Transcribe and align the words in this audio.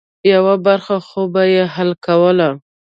یوه 0.33 0.53
برخه 0.65 0.95
خو 1.07 1.21
به 1.33 1.43
یې 1.53 1.63
حل 1.73 1.89
کوله. 2.05 2.49